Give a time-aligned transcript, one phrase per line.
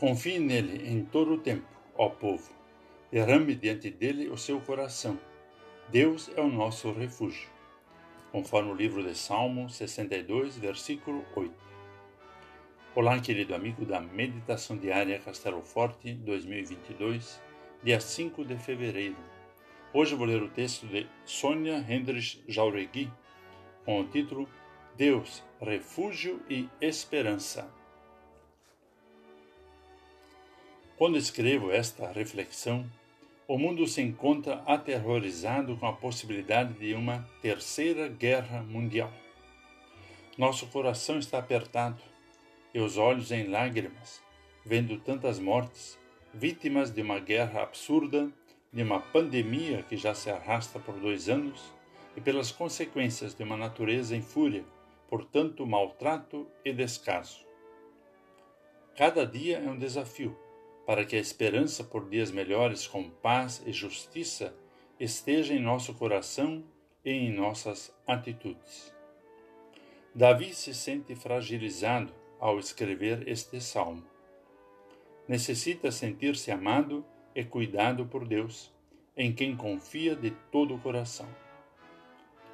[0.00, 2.50] Confie nele em todo o tempo, ó povo.
[3.12, 5.20] Derrame diante dele o seu coração.
[5.90, 7.50] Deus é o nosso refúgio.
[8.32, 11.52] Conforme o livro de Salmo 62, versículo 8.
[12.94, 17.38] Olá, querido amigo da Meditação Diária Castelo Forte 2022,
[17.84, 19.18] dia 5 de fevereiro.
[19.92, 23.12] Hoje vou ler o texto de Sônia Hendrich Jauregui,
[23.84, 24.48] com o título
[24.96, 27.79] Deus, Refúgio e Esperança.
[31.00, 32.84] Quando escrevo esta reflexão,
[33.48, 39.10] o mundo se encontra aterrorizado com a possibilidade de uma terceira guerra mundial.
[40.36, 42.02] Nosso coração está apertado
[42.74, 44.20] e os olhos em lágrimas,
[44.62, 45.98] vendo tantas mortes,
[46.34, 48.30] vítimas de uma guerra absurda,
[48.70, 51.72] de uma pandemia que já se arrasta por dois anos
[52.14, 54.66] e pelas consequências de uma natureza em fúria
[55.08, 57.38] por tanto maltrato e descaso.
[58.94, 60.36] Cada dia é um desafio
[60.90, 64.52] para que a esperança por dias melhores com paz e justiça
[64.98, 66.64] esteja em nosso coração
[67.04, 68.92] e em nossas atitudes.
[70.12, 74.02] Davi se sente fragilizado ao escrever este salmo.
[75.28, 78.74] Necessita sentir-se amado e cuidado por Deus,
[79.16, 81.28] em quem confia de todo o coração.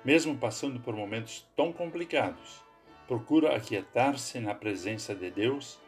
[0.05, 2.63] Mesmo passando por momentos tão complicados,
[3.09, 5.81] procura aquietar-se na presença de Deus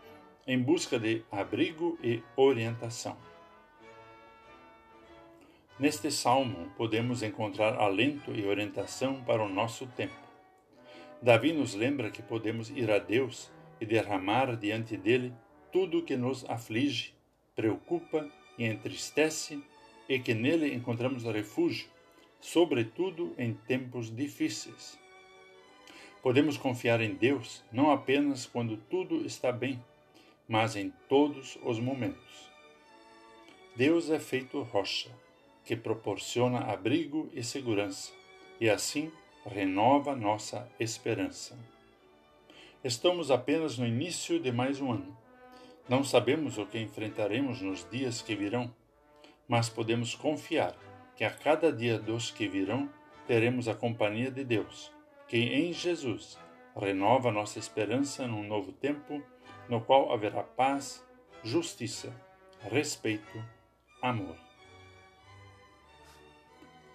[0.49, 3.19] em busca de abrigo e orientação.
[5.79, 10.17] Neste salmo podemos encontrar alento e orientação para o nosso tempo.
[11.21, 15.35] Davi nos lembra que podemos ir a Deus e derramar diante dele
[15.71, 17.13] tudo o que nos aflige,
[17.55, 18.27] preocupa
[18.57, 19.63] e entristece
[20.09, 21.91] e que nele encontramos refúgio,
[22.41, 24.99] sobretudo em tempos difíceis.
[26.23, 29.79] Podemos confiar em Deus não apenas quando tudo está bem,
[30.49, 32.49] mas em todos os momentos.
[33.77, 35.11] Deus é feito rocha,
[35.65, 38.13] que proporciona abrigo e segurança,
[38.59, 39.13] e assim
[39.45, 41.57] renova nossa esperança.
[42.83, 45.17] Estamos apenas no início de mais um ano.
[45.89, 48.75] Não sabemos o que enfrentaremos nos dias que virão,
[49.47, 50.75] mas podemos confiar
[51.15, 52.89] que a cada dia dos que virão
[53.27, 54.93] teremos a companhia de Deus,
[55.27, 56.39] que em Jesus
[56.75, 59.23] renova nossa esperança num novo tempo
[59.69, 61.05] no qual haverá paz,
[61.45, 62.11] justiça,
[62.61, 63.45] respeito,
[64.01, 64.37] amor.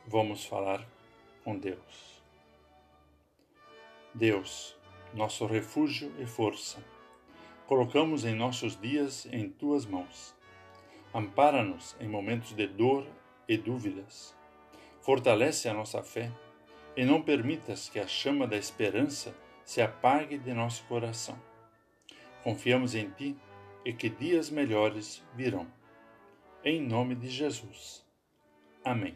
[0.08, 0.86] Vamos falar
[1.44, 2.24] com Deus.
[4.14, 4.76] Deus,
[5.14, 6.84] nosso refúgio e força,
[7.68, 10.36] colocamos em nossos dias em tuas mãos.
[11.14, 13.06] Ampara-nos em momentos de dor
[13.48, 14.36] e dúvidas.
[15.02, 16.32] Fortalece a nossa fé
[16.98, 21.40] e não permitas que a chama da esperança se apague de nosso coração
[22.44, 23.38] Confiamos em Ti
[23.86, 25.66] e que dias melhores virão.
[26.64, 28.06] Em nome de Jesus.
[28.84, 29.16] Amém.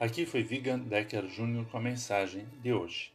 [0.00, 1.64] Aqui foi Vigan Decker Jr.
[1.70, 3.13] com a mensagem de hoje.